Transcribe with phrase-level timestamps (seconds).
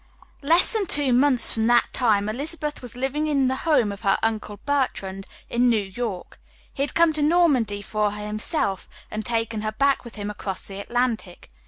[0.41, 4.17] Less than two months from that time Elizabeth was living in the home of her
[4.23, 6.39] Uncle Bertrand, in New York.
[6.73, 10.65] He had come to Normandy for her himself, and taken her back with him across
[10.65, 11.49] the Atlantic.